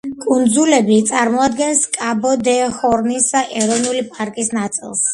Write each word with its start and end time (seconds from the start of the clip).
კუნძულები 0.23 0.97
წარმოადგენს 1.09 1.85
კაბო-დე-ჰორნის 1.99 3.31
ეროვნული 3.41 4.07
პარკის 4.13 4.55
ნაწილს. 4.61 5.09